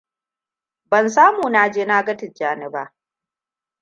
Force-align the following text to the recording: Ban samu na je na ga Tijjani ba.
Ban 0.85 1.09
samu 1.09 1.49
na 1.49 1.67
je 1.69 1.85
na 1.85 2.03
ga 2.05 2.13
Tijjani 2.17 2.67
ba. 2.73 2.93